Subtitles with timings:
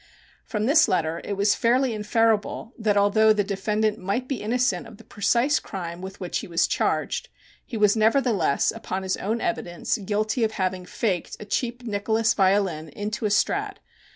[0.47, 4.97] From this letter it was fairly inferable that although the defendant might be innocent of
[4.97, 7.29] the precise crime with which he was charged,
[7.63, 12.89] he was, nevertheless, upon his own evidence, guilty of having "faked" a cheap Nicholas violin
[12.89, 13.79] into a Strad.